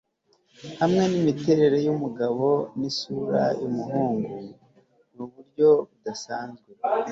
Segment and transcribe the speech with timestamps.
[0.81, 4.35] Hamwe nimiterere yumugabo nisura yumuhungu
[5.15, 6.69] nuburyo budasanzwe